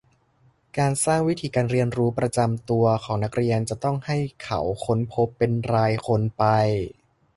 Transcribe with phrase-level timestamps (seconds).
[0.77, 6.43] การสร้างวิถีการเรียนรู้ประจำตัวของนักเรียน จะต้องให้เขาค้นพบเป็นรายคนไป